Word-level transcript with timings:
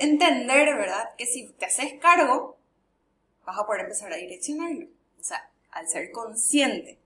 entender, 0.00 0.76
¿verdad? 0.76 1.14
Que 1.16 1.26
si 1.26 1.48
te 1.52 1.66
haces 1.66 1.94
cargo, 2.00 2.58
vas 3.44 3.58
a 3.58 3.66
poder 3.66 3.82
empezar 3.82 4.12
a 4.12 4.16
direccionarlo. 4.16 4.86
O 5.18 5.22
sea, 5.22 5.50
al 5.70 5.88
ser 5.88 6.10
consciente 6.10 6.98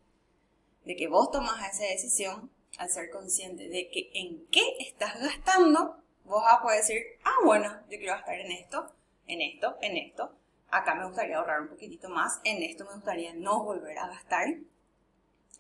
de 0.84 0.96
que 0.96 1.08
vos 1.08 1.30
tomas 1.30 1.56
esa 1.72 1.84
decisión, 1.84 2.50
al 2.78 2.90
ser 2.90 3.10
consciente 3.10 3.68
de 3.68 3.90
que 3.90 4.10
en 4.14 4.46
qué 4.46 4.76
estás 4.80 5.20
gastando, 5.20 6.02
vos 6.24 6.42
vas 6.42 6.58
a 6.58 6.62
poder 6.62 6.78
decir, 6.78 7.02
ah, 7.24 7.36
bueno, 7.44 7.70
yo 7.90 7.98
quiero 7.98 8.14
gastar 8.14 8.40
en 8.40 8.52
esto, 8.52 8.92
en 9.26 9.40
esto, 9.42 9.76
en 9.82 9.96
esto. 9.96 10.36
Acá 10.70 10.94
me 10.94 11.06
gustaría 11.06 11.38
ahorrar 11.38 11.60
un 11.60 11.68
poquitito 11.68 12.08
más, 12.08 12.40
en 12.44 12.62
esto 12.62 12.84
me 12.84 12.94
gustaría 12.94 13.32
no 13.34 13.62
volver 13.64 13.98
a 13.98 14.08
gastar, 14.08 14.46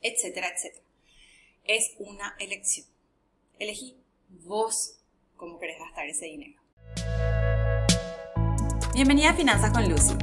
etcétera, 0.00 0.48
etcétera. 0.48 0.84
Es 1.64 1.94
una 1.98 2.36
elección. 2.38 2.86
Elegí 3.58 3.96
vos 4.28 4.98
cómo 5.36 5.58
querés 5.58 5.78
gastar 5.78 6.06
ese 6.08 6.26
dinero. 6.26 6.63
Bienvenida 8.94 9.30
a 9.30 9.34
Finanzas 9.34 9.72
con 9.72 9.88
Lucy. 9.88 10.14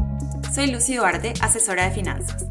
Soy 0.53 0.71
Lucy 0.71 0.95
Duarte, 0.95 1.34
asesora 1.41 1.85
de 1.85 1.91
finanzas. 1.91 2.45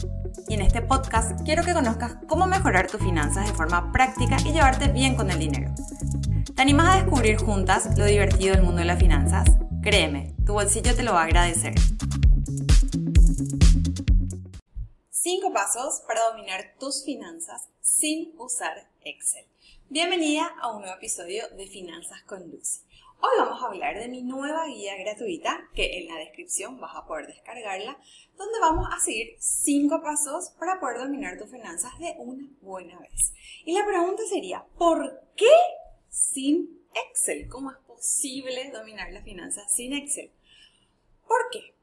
Y 0.48 0.54
en 0.54 0.62
este 0.62 0.82
podcast 0.82 1.40
quiero 1.44 1.62
que 1.62 1.72
conozcas 1.72 2.16
cómo 2.28 2.46
mejorar 2.46 2.86
tus 2.86 3.00
finanzas 3.00 3.46
de 3.46 3.54
forma 3.54 3.92
práctica 3.92 4.36
y 4.44 4.52
llevarte 4.52 4.88
bien 4.88 5.16
con 5.16 5.30
el 5.30 5.38
dinero. 5.38 5.72
¿Te 6.54 6.62
animas 6.62 6.88
a 6.88 7.02
descubrir 7.02 7.38
juntas 7.38 7.96
lo 7.96 8.04
divertido 8.04 8.54
del 8.54 8.64
mundo 8.64 8.80
de 8.80 8.86
las 8.86 8.98
finanzas? 8.98 9.48
Créeme, 9.82 10.34
tu 10.44 10.52
bolsillo 10.52 10.94
te 10.94 11.02
lo 11.02 11.14
va 11.14 11.22
a 11.22 11.24
agradecer. 11.24 11.74
Cinco 15.10 15.52
pasos 15.52 16.02
para 16.06 16.20
dominar 16.30 16.74
tus 16.78 17.04
finanzas 17.04 17.68
sin 17.80 18.34
usar 18.38 18.88
Excel. 19.02 19.46
Bienvenida 19.88 20.52
a 20.60 20.72
un 20.72 20.82
nuevo 20.82 20.96
episodio 20.96 21.48
de 21.56 21.66
Finanzas 21.66 22.22
con 22.26 22.50
Lucy. 22.50 22.80
Hoy 23.22 23.32
vamos 23.36 23.62
a 23.62 23.66
hablar 23.66 23.98
de 23.98 24.08
mi 24.08 24.22
nueva 24.22 24.64
guía 24.64 24.96
gratuita, 24.96 25.68
que 25.74 25.98
en 25.98 26.08
la 26.08 26.16
descripción 26.16 26.80
vas 26.80 26.96
a 26.96 27.04
poder 27.04 27.26
descargarla, 27.26 27.98
donde 28.38 28.58
vamos 28.60 28.88
a 28.90 28.98
seguir 28.98 29.36
5 29.38 30.00
pasos 30.02 30.54
para 30.58 30.80
poder 30.80 31.00
dominar 31.00 31.36
tus 31.36 31.50
finanzas 31.50 31.98
de 31.98 32.14
una 32.16 32.48
buena 32.62 32.98
vez. 32.98 33.34
Y 33.66 33.74
la 33.74 33.84
pregunta 33.84 34.22
sería, 34.26 34.64
¿por 34.78 35.20
qué 35.36 35.52
sin 36.08 36.80
Excel? 36.94 37.46
¿Cómo 37.50 37.70
es 37.72 37.76
posible 37.86 38.70
dominar 38.70 39.12
las 39.12 39.24
finanzas 39.24 39.70
sin 39.70 39.92
Excel? 39.92 40.30
¿Por 41.28 41.50
qué? 41.52 41.74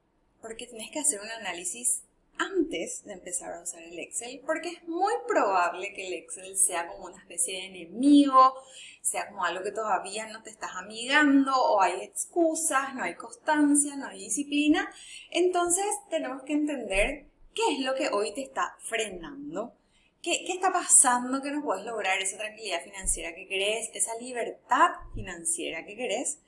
Porque 0.41 0.65
tienes 0.65 0.89
que 0.89 1.01
hacer 1.01 1.21
un 1.21 1.29
análisis 1.29 2.01
antes 2.37 3.03
de 3.05 3.13
empezar 3.13 3.53
a 3.53 3.61
usar 3.61 3.81
el 3.83 3.99
Excel, 3.99 4.41
porque 4.45 4.69
es 4.69 4.87
muy 4.87 5.13
probable 5.27 5.93
que 5.93 6.07
el 6.07 6.13
Excel 6.13 6.57
sea 6.57 6.87
como 6.87 7.05
una 7.05 7.17
especie 7.17 7.55
de 7.55 7.65
enemigo, 7.65 8.53
sea 9.01 9.29
como 9.29 9.43
algo 9.43 9.63
que 9.63 9.71
todavía 9.71 10.27
no 10.27 10.43
te 10.43 10.49
estás 10.49 10.71
amigando, 10.75 11.53
o 11.55 11.81
hay 11.81 12.01
excusas, 12.01 12.93
no 12.95 13.03
hay 13.03 13.15
constancia, 13.15 13.95
no 13.95 14.07
hay 14.07 14.19
disciplina. 14.19 14.91
Entonces 15.31 15.85
tenemos 16.09 16.43
que 16.43 16.53
entender 16.53 17.25
qué 17.53 17.73
es 17.73 17.79
lo 17.79 17.95
que 17.95 18.09
hoy 18.09 18.33
te 18.33 18.41
está 18.41 18.75
frenando. 18.79 19.73
¿Qué, 20.21 20.43
¿Qué 20.45 20.53
está 20.53 20.73
pasando 20.73 21.41
que 21.41 21.51
no 21.51 21.63
puedes 21.63 21.85
lograr 21.85 22.19
esa 22.21 22.37
tranquilidad 22.37 22.83
financiera 22.83 23.33
que 23.33 23.47
querés, 23.47 23.89
esa 23.93 24.15
libertad 24.19 24.91
financiera 25.13 25.85
que 25.85 25.95
querés? 25.95 26.39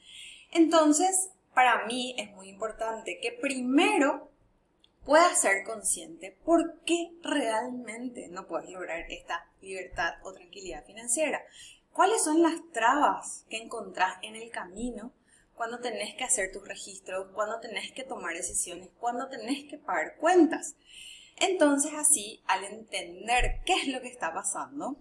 Entonces, 0.52 1.30
para 1.54 1.86
mí 1.86 2.16
es 2.18 2.32
muy 2.32 2.50
importante 2.50 3.20
que 3.20 3.32
primero 3.32 4.30
puedas 5.06 5.42
ser 5.42 5.64
consciente 5.64 6.38
por 6.46 6.82
qué 6.82 7.12
realmente 7.24 8.28
no 8.30 8.48
puedes 8.48 8.70
lograr 8.70 9.06
esta 9.10 9.50
libertad 9.62 10.16
o 10.24 10.34
tranquilidad 10.34 10.86
financiera. 10.86 11.42
¿Cuáles 11.92 12.24
son 12.24 12.42
las 12.42 12.56
trabas 12.72 13.46
que 13.50 13.58
encontrás 13.58 14.18
en 14.22 14.36
el 14.36 14.50
camino 14.52 15.14
cuando 15.56 15.80
tenés 15.80 16.16
que 16.16 16.24
hacer 16.24 16.52
tus 16.52 16.68
registros, 16.68 17.28
cuando 17.34 17.60
tenés 17.60 17.92
que 17.92 18.04
tomar 18.04 18.34
decisiones, 18.34 18.90
cuando 19.00 19.28
tenés 19.28 19.66
que 19.70 19.78
pagar 19.78 20.16
cuentas? 20.18 20.76
Entonces 21.38 21.94
así, 21.94 22.44
al 22.48 22.64
entender 22.66 23.62
qué 23.66 23.74
es 23.74 23.88
lo 23.88 24.02
que 24.02 24.10
está 24.10 24.34
pasando, 24.34 24.98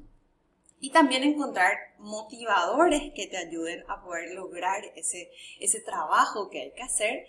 y 0.80 0.90
también 0.90 1.24
encontrar 1.24 1.76
motivadores 1.98 3.12
que 3.14 3.26
te 3.26 3.36
ayuden 3.36 3.84
a 3.88 4.02
poder 4.02 4.34
lograr 4.34 4.84
ese, 4.94 5.30
ese 5.60 5.80
trabajo 5.80 6.50
que 6.50 6.62
hay 6.62 6.72
que 6.72 6.82
hacer, 6.82 7.26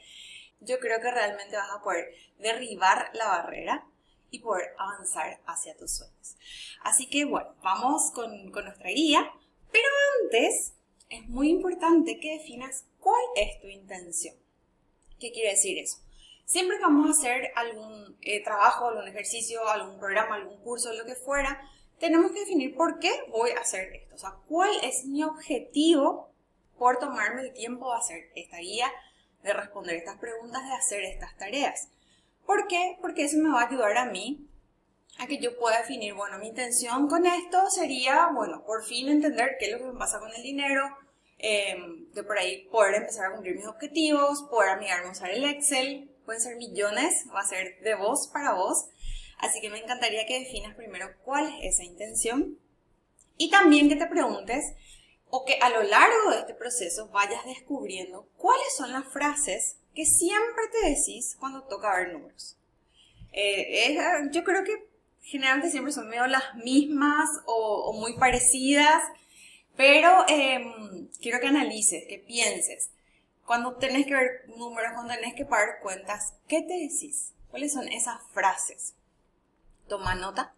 yo 0.62 0.80
creo 0.80 1.00
que 1.02 1.12
realmente 1.12 1.56
vas 1.56 1.72
a 1.72 1.82
poder 1.82 2.14
derribar 2.38 3.10
la 3.14 3.28
barrera 3.28 3.86
y 4.32 4.40
poder 4.40 4.76
avanzar 4.78 5.42
hacia 5.46 5.76
tus 5.78 5.98
sueños. 5.98 6.38
Así 6.84 7.10
que 7.10 7.26
bueno, 7.26 7.56
vamos 7.64 8.12
con, 8.12 8.52
con 8.52 8.66
nuestra 8.66 8.90
guía, 8.90 9.32
pero 9.72 9.88
antes 10.22 10.74
es 11.10 11.28
muy 11.28 11.50
importante 11.50 12.20
que 12.20 12.38
definas 12.38 12.86
cuál 13.00 13.24
es 13.36 13.60
tu 13.62 13.68
intención. 13.68 14.36
¿Qué 15.20 15.32
quiere 15.32 15.52
decir 15.52 15.78
eso? 15.80 15.98
Siempre 16.46 16.78
que 16.78 16.84
vamos 16.84 17.08
a 17.08 17.20
hacer 17.20 17.52
algún 17.56 18.18
eh, 18.22 18.44
trabajo, 18.44 18.88
algún 18.88 19.08
ejercicio, 19.08 19.68
algún 19.68 20.00
programa, 20.00 20.36
algún 20.36 20.60
curso, 20.62 20.94
lo 20.94 21.06
que 21.06 21.16
fuera, 21.16 21.62
tenemos 22.00 22.32
que 22.32 22.40
definir 22.40 22.76
por 22.76 23.00
qué 23.00 23.12
voy 23.30 23.52
a 23.52 23.60
hacer 23.60 23.94
esto. 23.94 24.16
O 24.16 24.18
sea, 24.18 24.36
cuál 24.48 24.72
es 24.84 25.06
mi 25.06 25.24
objetivo 25.24 26.32
por 26.78 26.98
tomarme 26.98 27.42
el 27.42 27.54
tiempo 27.54 27.92
de 27.92 27.98
hacer 28.00 28.32
esta 28.36 28.58
guía, 28.58 28.92
de 29.44 29.54
responder 29.54 29.96
estas 29.96 30.18
preguntas, 30.18 30.64
de 30.66 30.74
hacer 30.74 31.04
estas 31.04 31.36
tareas. 31.38 31.90
¿Por 32.46 32.68
qué? 32.68 32.98
Porque 33.02 33.26
eso 33.26 33.38
me 33.38 33.50
va 33.50 33.62
a 33.62 33.68
ayudar 33.68 33.98
a 33.98 34.06
mí 34.06 34.46
a 35.20 35.28
que 35.28 35.38
yo 35.38 35.58
pueda 35.58 35.80
definir, 35.80 36.14
bueno, 36.14 36.38
mi 36.40 36.48
intención 36.48 37.08
con 37.08 37.26
esto 37.26 37.70
sería, 37.70 38.28
bueno, 38.34 38.64
por 38.66 38.86
fin 38.86 39.10
entender 39.10 39.58
qué 39.60 39.66
es 39.66 39.72
lo 39.74 39.80
que 39.80 39.92
me 39.92 40.00
pasa 40.00 40.20
con 40.20 40.34
el 40.34 40.42
dinero, 40.42 40.84
em, 41.38 42.10
de 42.14 42.24
por 42.24 42.38
ahí 42.38 42.68
poder 42.72 42.96
empezar 42.96 43.26
a 43.26 43.34
cumplir 43.34 43.56
mis 43.56 43.68
objetivos, 43.68 44.44
poder 44.44 44.70
amigarme 44.70 45.10
a 45.10 45.12
usar 45.12 45.30
el 45.32 45.44
Excel, 45.44 46.10
pueden 46.26 46.42
ser 46.42 46.56
millones, 46.56 47.26
va 47.34 47.42
a 47.42 47.46
ser 47.46 47.80
de 47.82 47.96
vos 47.96 48.28
para 48.32 48.54
vos. 48.54 48.88
Así 49.40 49.62
que 49.62 49.70
me 49.70 49.80
encantaría 49.80 50.26
que 50.26 50.40
definas 50.40 50.76
primero 50.76 51.10
cuál 51.24 51.48
es 51.62 51.76
esa 51.76 51.84
intención 51.84 52.58
y 53.38 53.50
también 53.50 53.90
que 53.90 53.96
te 53.96 54.06
preguntes 54.06 54.74
o 55.30 55.46
que 55.46 55.60
a 55.62 55.70
lo 55.70 55.84
largo 55.84 56.32
de 56.32 56.40
este 56.40 56.54
proceso 56.54 57.08
vayas 57.10 57.46
descubriendo 57.46 58.28
cuáles 58.38 58.76
son 58.76 58.92
las 58.92 59.06
frases 59.12 59.78
que 59.94 60.06
siempre 60.06 60.64
te 60.72 60.90
decís 60.90 61.36
cuando 61.40 61.64
toca 61.64 61.96
ver 61.96 62.14
números. 62.14 62.58
Eh, 63.32 63.98
yo 64.32 64.44
creo 64.44 64.64
que 64.64 64.90
generalmente 65.22 65.70
siempre 65.70 65.94
son 65.94 66.10
medio 66.10 66.26
las 66.28 66.56
mismas 66.56 67.30
o, 67.46 67.94
muy 67.94 68.18
parecidas, 68.18 69.04
pero 69.76 70.26
em, 70.28 71.08
quiero 71.22 71.40
que 71.40 71.48
analices, 71.48 72.06
que 72.08 72.20
pienses. 72.20 72.90
Cuando 73.46 73.76
tenés 73.76 74.06
que 74.06 74.14
ver 74.14 74.46
números, 74.58 74.92
cuando 74.94 75.14
tenés 75.14 75.36
que 75.36 75.46
pagar 75.46 75.80
cuentas, 75.82 76.34
¿qué 76.48 76.62
te 76.62 76.74
decís? 76.74 77.34
¿Cuáles 77.50 77.74
son 77.74 77.88
esas 77.88 78.22
frases? 78.32 78.94
Toma 79.88 80.16
nota 80.16 80.54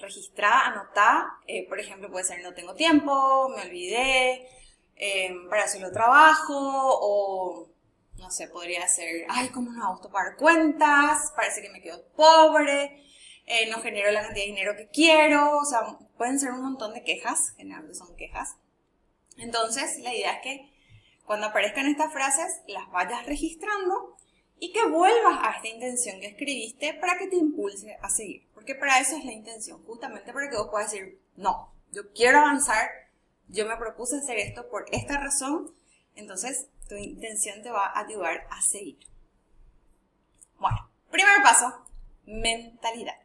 registrá, 0.00 0.66
anotá, 0.66 1.38
eh, 1.46 1.66
por 1.68 1.78
ejemplo, 1.78 2.10
puede 2.10 2.24
ser 2.24 2.42
no 2.42 2.54
tengo 2.54 2.74
tiempo, 2.74 3.48
me 3.50 3.62
olvidé, 3.62 4.48
em, 4.96 5.48
para 5.48 5.64
hacerlo 5.64 5.92
trabajo, 5.92 6.54
o 6.56 7.68
no 8.18 8.30
sé, 8.30 8.48
podría 8.48 8.86
ser, 8.88 9.26
ay, 9.28 9.48
¿cómo 9.48 9.72
no 9.72 9.84
hago 9.84 10.10
para 10.10 10.36
cuentas? 10.36 11.32
Parece 11.34 11.62
que 11.62 11.70
me 11.70 11.80
quedo 11.80 12.04
pobre, 12.16 13.02
eh, 13.46 13.68
no 13.70 13.80
genero 13.80 14.10
la 14.10 14.22
cantidad 14.22 14.44
de 14.44 14.50
dinero 14.52 14.76
que 14.76 14.88
quiero, 14.88 15.58
o 15.58 15.64
sea, 15.64 15.80
pueden 16.16 16.38
ser 16.38 16.52
un 16.52 16.62
montón 16.62 16.94
de 16.94 17.02
quejas, 17.02 17.54
generalmente 17.56 17.94
son 17.94 18.14
quejas. 18.16 18.56
Entonces, 19.38 19.98
la 20.00 20.14
idea 20.14 20.34
es 20.34 20.42
que 20.42 20.70
cuando 21.24 21.46
aparezcan 21.46 21.86
estas 21.86 22.12
frases, 22.12 22.60
las 22.66 22.90
vayas 22.90 23.24
registrando 23.26 24.16
y 24.58 24.72
que 24.72 24.84
vuelvas 24.86 25.38
a 25.42 25.56
esta 25.56 25.68
intención 25.68 26.20
que 26.20 26.26
escribiste 26.26 26.94
para 26.94 27.16
que 27.18 27.28
te 27.28 27.36
impulse 27.36 27.96
a 28.02 28.10
seguir. 28.10 28.46
Para 28.78 29.00
eso 29.00 29.16
es 29.16 29.24
la 29.24 29.32
intención, 29.32 29.82
justamente 29.84 30.32
para 30.32 30.48
que 30.48 30.56
vos 30.56 30.68
puedas 30.70 30.90
decir, 30.90 31.20
no, 31.36 31.72
yo 31.92 32.12
quiero 32.12 32.38
avanzar, 32.38 32.88
yo 33.48 33.66
me 33.66 33.76
propuse 33.76 34.16
hacer 34.16 34.38
esto 34.38 34.68
por 34.68 34.86
esta 34.92 35.18
razón, 35.18 35.74
entonces 36.14 36.68
tu 36.88 36.96
intención 36.96 37.62
te 37.62 37.70
va 37.70 37.86
a 37.86 38.00
ayudar 38.00 38.46
a 38.50 38.60
seguir. 38.62 38.98
Bueno, 40.58 40.90
primer 41.10 41.42
paso, 41.42 41.86
mentalidad. 42.26 43.16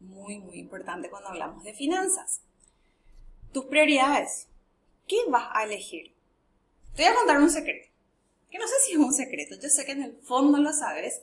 Muy, 0.00 0.38
muy 0.38 0.58
importante 0.58 1.10
cuando 1.10 1.28
hablamos 1.28 1.62
de 1.64 1.74
finanzas. 1.74 2.40
Tus 3.52 3.66
prioridades. 3.66 4.48
¿Qué 5.06 5.16
vas 5.28 5.48
a 5.52 5.64
elegir? 5.64 6.14
Te 6.96 7.02
voy 7.02 7.12
a 7.12 7.14
contar 7.14 7.38
un 7.40 7.50
secreto. 7.50 7.88
Que 8.50 8.58
no 8.58 8.66
sé 8.66 8.74
si 8.86 8.92
es 8.92 8.98
un 8.98 9.12
secreto, 9.12 9.54
yo 9.60 9.68
sé 9.68 9.84
que 9.84 9.92
en 9.92 10.02
el 10.02 10.16
fondo 10.22 10.58
lo 10.58 10.72
sabes, 10.72 11.22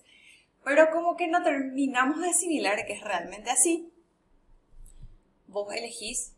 pero 0.69 0.92
como 0.92 1.18
que 1.18 1.27
no 1.27 1.42
terminamos 1.42 2.21
de 2.21 2.30
asimilar 2.30 2.86
que 2.86 2.94
es 2.94 3.01
realmente 3.01 3.50
así. 3.50 3.92
Vos 5.48 5.74
elegís 5.74 6.33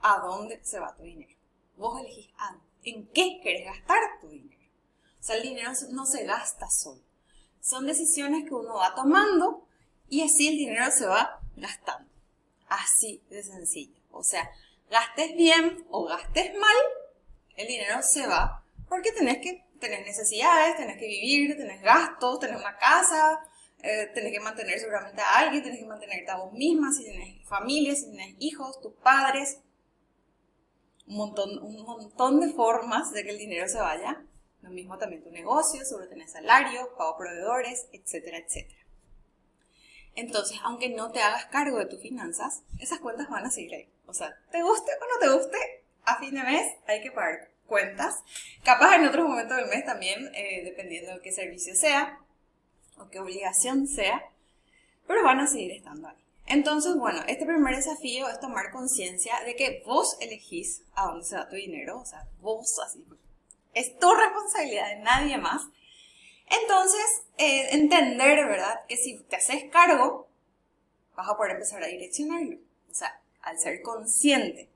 a 0.00 0.18
dónde 0.20 0.60
se 0.62 0.78
va 0.78 0.94
tu 0.94 1.02
dinero. 1.02 1.36
Vos 1.76 1.98
elegís 1.98 2.30
en 2.84 3.08
qué 3.08 3.40
querés 3.42 3.64
gastar 3.64 3.98
tu 4.20 4.28
dinero. 4.28 4.62
O 5.18 5.22
sea, 5.24 5.34
el 5.38 5.42
dinero 5.42 5.72
no 5.90 6.06
se 6.06 6.24
gasta 6.24 6.70
solo. 6.70 7.02
Son 7.60 7.84
decisiones 7.84 8.44
que 8.44 8.54
uno 8.54 8.74
va 8.74 8.94
tomando 8.94 9.66
y 10.08 10.22
así 10.22 10.46
el 10.46 10.56
dinero 10.56 10.92
se 10.92 11.06
va 11.06 11.40
gastando. 11.56 12.08
Así 12.68 13.24
de 13.28 13.42
sencillo. 13.42 13.98
O 14.12 14.22
sea, 14.22 14.48
gastes 14.88 15.34
bien 15.34 15.84
o 15.90 16.04
gastes 16.04 16.56
mal, 16.60 16.76
el 17.56 17.66
dinero 17.66 18.02
se 18.02 18.24
va 18.24 18.62
porque 18.88 19.10
tenés 19.10 19.38
que 19.38 19.64
tenés 19.80 20.06
necesidades, 20.06 20.76
tenés 20.76 20.96
que 20.96 21.08
vivir, 21.08 21.56
tenés 21.56 21.82
gastos, 21.82 22.38
tenés 22.38 22.60
una 22.60 22.76
casa, 22.78 23.44
eh, 23.84 24.10
tenés 24.14 24.32
que 24.32 24.40
mantener 24.40 24.78
seguramente 24.78 25.20
a 25.20 25.40
alguien, 25.40 25.62
tenés 25.62 25.80
que 25.80 25.84
mantenerte 25.84 26.30
a 26.30 26.38
vos 26.38 26.52
misma, 26.54 26.90
si 26.90 27.04
tenés 27.04 27.46
familia, 27.46 27.94
si 27.94 28.06
tenés 28.06 28.34
hijos, 28.38 28.80
tus 28.80 28.94
padres. 28.94 29.60
Un 31.06 31.16
montón, 31.18 31.58
un 31.62 31.82
montón 31.82 32.40
de 32.40 32.48
formas 32.48 33.12
de 33.12 33.24
que 33.24 33.30
el 33.30 33.38
dinero 33.38 33.68
se 33.68 33.78
vaya. 33.78 34.24
Lo 34.62 34.70
mismo 34.70 34.96
también 34.96 35.22
tu 35.22 35.30
negocio, 35.30 35.84
seguro 35.84 36.08
tenés 36.08 36.32
salario, 36.32 36.96
pago 36.96 37.18
proveedores, 37.18 37.88
etcétera, 37.92 38.38
etcétera. 38.38 38.80
Entonces, 40.14 40.58
aunque 40.62 40.88
no 40.88 41.12
te 41.12 41.20
hagas 41.20 41.44
cargo 41.46 41.78
de 41.78 41.86
tus 41.86 42.00
finanzas, 42.00 42.62
esas 42.80 43.00
cuentas 43.00 43.28
van 43.28 43.44
a 43.44 43.50
seguir 43.50 43.74
ahí. 43.74 43.88
O 44.06 44.14
sea, 44.14 44.34
te 44.50 44.62
guste 44.62 44.92
o 44.92 45.12
no 45.12 45.18
te 45.20 45.36
guste, 45.36 45.84
a 46.04 46.18
fin 46.18 46.34
de 46.34 46.42
mes 46.42 46.72
hay 46.86 47.02
que 47.02 47.12
pagar 47.12 47.50
cuentas. 47.66 48.22
Capaz 48.64 48.96
en 48.96 49.06
otros 49.06 49.28
momentos 49.28 49.58
del 49.58 49.68
mes 49.68 49.84
también, 49.84 50.34
eh, 50.34 50.62
dependiendo 50.64 51.12
de 51.12 51.20
qué 51.20 51.32
servicio 51.32 51.74
sea 51.74 52.23
o 52.98 53.08
qué 53.08 53.20
obligación 53.20 53.86
sea, 53.86 54.30
pero 55.06 55.22
van 55.22 55.40
a 55.40 55.46
seguir 55.46 55.72
estando 55.72 56.08
ahí. 56.08 56.16
Entonces, 56.46 56.96
bueno, 56.96 57.22
este 57.26 57.46
primer 57.46 57.74
desafío 57.74 58.28
es 58.28 58.38
tomar 58.38 58.70
conciencia 58.70 59.40
de 59.44 59.56
que 59.56 59.82
vos 59.86 60.16
elegís 60.20 60.82
a 60.94 61.06
dónde 61.06 61.24
se 61.24 61.36
va 61.36 61.48
tu 61.48 61.56
dinero, 61.56 62.00
o 62.00 62.04
sea, 62.04 62.28
vos 62.40 62.78
así, 62.84 63.04
es 63.72 63.98
tu 63.98 64.12
responsabilidad 64.14 64.88
de 64.88 65.02
nadie 65.02 65.38
más. 65.38 65.62
Entonces, 66.48 67.22
eh, 67.38 67.68
entender, 67.72 68.46
¿verdad? 68.46 68.80
Que 68.86 68.96
si 68.96 69.18
te 69.20 69.36
haces 69.36 69.70
cargo, 69.70 70.28
vas 71.16 71.28
a 71.28 71.36
poder 71.36 71.52
empezar 71.52 71.82
a 71.82 71.86
direccionarlo. 71.86 72.58
O 72.90 72.94
sea, 72.94 73.20
al 73.42 73.58
ser 73.58 73.82
consciente 73.82 74.68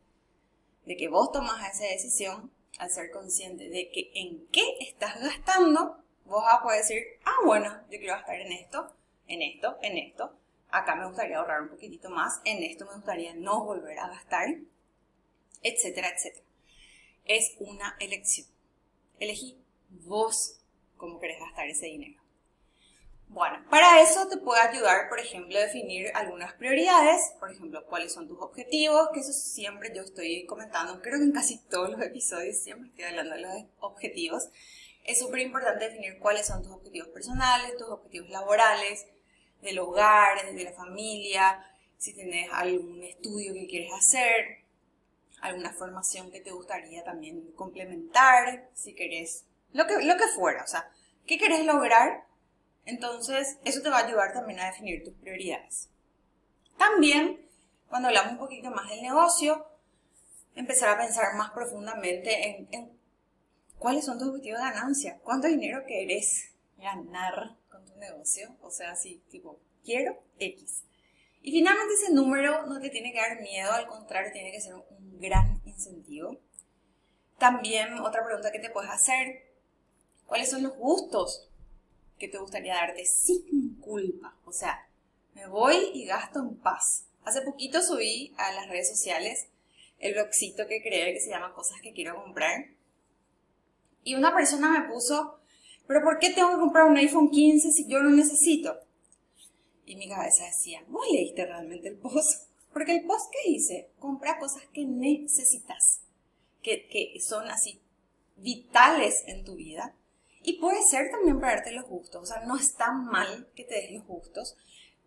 de 0.86 0.96
que 0.96 1.08
vos 1.08 1.30
tomas 1.32 1.74
esa 1.74 1.84
decisión, 1.84 2.50
al 2.78 2.90
ser 2.90 3.10
consciente 3.10 3.68
de 3.68 3.90
que 3.90 4.10
en 4.14 4.46
qué 4.48 4.78
estás 4.80 5.20
gastando, 5.20 5.98
vos 6.28 6.44
vas 6.44 6.54
a 6.54 6.62
poder 6.62 6.78
decir, 6.80 7.02
ah, 7.24 7.44
bueno, 7.44 7.68
yo 7.90 7.98
quiero 7.98 8.14
gastar 8.14 8.36
en 8.36 8.52
esto, 8.52 8.94
en 9.26 9.42
esto, 9.42 9.78
en 9.82 9.98
esto. 9.98 10.38
Acá 10.70 10.94
me 10.94 11.06
gustaría 11.06 11.38
ahorrar 11.38 11.62
un 11.62 11.70
poquitito 11.70 12.10
más, 12.10 12.40
en 12.44 12.62
esto 12.62 12.84
me 12.84 12.94
gustaría 12.94 13.34
no 13.34 13.64
volver 13.64 13.98
a 13.98 14.08
gastar, 14.08 14.48
etcétera, 15.62 16.10
etcétera. 16.10 16.44
Es 17.24 17.54
una 17.58 17.96
elección. 17.98 18.46
Elegí 19.18 19.58
vos 19.88 20.60
cómo 20.96 21.18
querés 21.18 21.40
gastar 21.40 21.68
ese 21.68 21.86
dinero. 21.86 22.20
Bueno, 23.30 23.62
para 23.68 24.00
eso 24.00 24.26
te 24.28 24.38
puede 24.38 24.60
ayudar, 24.62 25.10
por 25.10 25.20
ejemplo, 25.20 25.58
a 25.58 25.62
definir 25.62 26.10
algunas 26.14 26.54
prioridades, 26.54 27.20
por 27.38 27.50
ejemplo, 27.50 27.84
cuáles 27.84 28.12
son 28.12 28.26
tus 28.26 28.40
objetivos, 28.40 29.10
que 29.12 29.20
eso 29.20 29.32
siempre 29.32 29.92
yo 29.94 30.02
estoy 30.02 30.46
comentando, 30.46 31.02
creo 31.02 31.18
que 31.18 31.24
en 31.24 31.32
casi 31.32 31.58
todos 31.68 31.90
los 31.90 32.00
episodios 32.00 32.56
siempre 32.56 32.88
estoy 32.88 33.04
hablando 33.04 33.34
de 33.34 33.40
los 33.42 33.52
objetivos. 33.80 34.48
Es 35.08 35.20
súper 35.20 35.40
importante 35.40 35.86
definir 35.86 36.18
cuáles 36.18 36.46
son 36.46 36.62
tus 36.62 36.70
objetivos 36.70 37.08
personales, 37.08 37.78
tus 37.78 37.88
objetivos 37.88 38.28
laborales, 38.28 39.06
del 39.62 39.78
hogar, 39.78 40.52
de 40.52 40.64
la 40.64 40.72
familia, 40.72 41.64
si 41.96 42.12
tienes 42.12 42.50
algún 42.52 43.02
estudio 43.02 43.54
que 43.54 43.66
quieres 43.66 43.90
hacer, 43.94 44.64
alguna 45.40 45.72
formación 45.72 46.30
que 46.30 46.42
te 46.42 46.50
gustaría 46.50 47.02
también 47.04 47.52
complementar, 47.52 48.68
si 48.74 48.94
querés, 48.94 49.46
lo 49.72 49.86
que, 49.86 50.04
lo 50.04 50.18
que 50.18 50.26
fuera, 50.36 50.62
o 50.62 50.66
sea, 50.66 50.90
¿qué 51.26 51.38
querés 51.38 51.64
lograr? 51.64 52.26
Entonces, 52.84 53.56
eso 53.64 53.80
te 53.80 53.88
va 53.88 54.00
a 54.00 54.06
ayudar 54.06 54.34
también 54.34 54.60
a 54.60 54.66
definir 54.66 55.04
tus 55.04 55.14
prioridades. 55.14 55.88
También, 56.76 57.48
cuando 57.88 58.08
hablamos 58.08 58.32
un 58.32 58.38
poquito 58.40 58.70
más 58.70 58.90
del 58.90 59.00
negocio, 59.00 59.66
empezar 60.54 60.90
a 60.90 60.98
pensar 60.98 61.34
más 61.34 61.50
profundamente 61.52 62.68
en, 62.70 62.97
cuáles 63.78 64.04
son 64.04 64.18
tus 64.18 64.28
objetivos 64.28 64.60
de 64.60 64.64
ganancia, 64.64 65.18
cuánto 65.22 65.48
dinero 65.48 65.84
querés 65.86 66.52
ganar 66.76 67.56
con 67.70 67.84
tu 67.84 67.96
negocio, 67.96 68.56
o 68.60 68.70
sea, 68.70 68.94
si 68.96 69.22
tipo, 69.30 69.60
quiero 69.84 70.18
X. 70.38 70.84
Y 71.42 71.52
finalmente 71.52 71.94
ese 71.94 72.12
número 72.12 72.66
no 72.66 72.80
te 72.80 72.90
tiene 72.90 73.12
que 73.12 73.20
dar 73.20 73.40
miedo, 73.40 73.72
al 73.72 73.86
contrario, 73.86 74.32
tiene 74.32 74.52
que 74.52 74.60
ser 74.60 74.74
un 74.74 75.18
gran 75.18 75.60
incentivo. 75.64 76.38
También 77.38 77.94
otra 78.00 78.24
pregunta 78.24 78.50
que 78.50 78.58
te 78.58 78.70
puedes 78.70 78.90
hacer, 78.90 79.52
¿cuáles 80.26 80.50
son 80.50 80.62
los 80.64 80.76
gustos 80.76 81.48
que 82.18 82.28
te 82.28 82.38
gustaría 82.38 82.74
darte 82.74 83.04
sin 83.04 83.76
culpa. 83.80 84.36
O 84.44 84.52
sea, 84.52 84.88
me 85.34 85.46
voy 85.46 85.90
y 85.94 86.04
gasto 86.04 86.40
en 86.40 86.56
paz. 86.56 87.06
Hace 87.24 87.42
poquito 87.42 87.80
subí 87.80 88.34
a 88.36 88.52
las 88.52 88.68
redes 88.68 88.88
sociales 88.88 89.48
el 89.98 90.14
blogcito 90.14 90.66
que 90.66 90.82
creé 90.82 91.14
que 91.14 91.20
se 91.20 91.30
llama 91.30 91.54
Cosas 91.54 91.80
que 91.80 91.92
quiero 91.92 92.16
comprar. 92.22 92.70
Y 94.08 94.14
una 94.14 94.34
persona 94.34 94.70
me 94.70 94.88
puso, 94.88 95.38
pero 95.86 96.02
¿por 96.02 96.18
qué 96.18 96.30
tengo 96.30 96.48
que 96.48 96.60
comprar 96.60 96.86
un 96.86 96.96
iPhone 96.96 97.28
15 97.28 97.72
si 97.72 97.86
yo 97.86 97.98
lo 97.98 98.08
necesito? 98.08 98.74
Y 99.84 99.96
mi 99.96 100.08
cabeza 100.08 100.46
decía, 100.46 100.82
¿vos 100.88 101.06
leíste 101.12 101.44
realmente 101.44 101.88
el 101.88 101.98
post? 101.98 102.48
Porque 102.72 102.96
el 102.96 103.04
post 103.04 103.30
que 103.30 103.50
hice, 103.50 103.90
compra 103.98 104.38
cosas 104.38 104.62
que 104.72 104.86
necesitas, 104.86 106.00
que, 106.62 106.88
que 106.88 107.20
son 107.20 107.50
así 107.50 107.82
vitales 108.36 109.24
en 109.26 109.44
tu 109.44 109.56
vida 109.56 109.94
y 110.42 110.54
puede 110.58 110.82
ser 110.84 111.10
también 111.10 111.38
para 111.38 111.56
darte 111.56 111.72
los 111.72 111.84
gustos, 111.84 112.22
o 112.22 112.26
sea, 112.26 112.46
no 112.46 112.56
está 112.56 112.92
mal 112.92 113.50
que 113.54 113.64
te 113.64 113.74
des 113.74 113.90
los 113.90 114.06
gustos, 114.06 114.56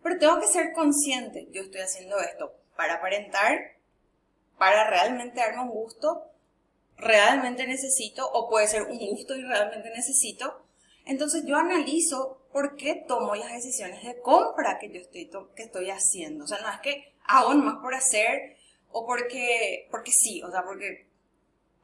pero 0.03 0.19
tengo 0.19 0.39
que 0.39 0.45
ser 0.45 0.74
consciente, 0.74 1.48
yo 1.51 1.63
estoy 1.63 1.81
haciendo 1.81 2.19
esto 2.19 2.53
para 2.77 2.98
aparentar, 2.98 3.77
para 4.59 4.88
realmente 4.92 5.39
darme 5.39 5.63
un 5.63 5.69
gusto, 5.69 6.30
realmente 7.01 7.68
necesito, 7.68 8.30
o 8.31 8.48
puede 8.48 8.68
ser 8.68 8.83
un 8.83 8.98
gusto 8.98 9.36
y 9.36 9.44
realmente 9.44 9.89
necesito. 9.89 10.65
Entonces 11.06 11.44
yo 11.45 11.57
analizo 11.57 12.44
por 12.53 12.75
qué 12.75 13.03
tomo 13.07 13.36
las 13.36 13.51
decisiones 13.51 14.03
de 14.03 14.21
compra 14.21 14.77
que 14.80 14.92
yo 14.92 15.01
estoy, 15.01 15.30
que 15.56 15.63
estoy 15.63 15.89
haciendo. 15.89 16.45
O 16.45 16.48
sea, 16.48 16.59
no 16.62 16.69
es 16.69 16.80
que 16.80 17.13
hago 17.25 17.53
más 17.56 17.77
por 17.81 17.94
hacer 17.95 18.57
o 18.92 19.06
porque, 19.06 19.88
porque 19.89 20.12
sí, 20.12 20.42
o 20.44 20.51
sea, 20.51 20.63
porque 20.63 21.07